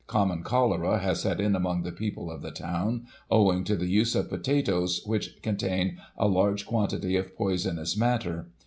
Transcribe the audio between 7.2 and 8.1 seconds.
poisonous